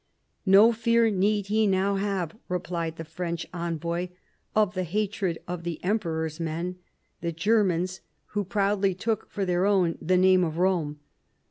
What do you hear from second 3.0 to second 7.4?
French envoy, of the hatred of the Emperor's men, the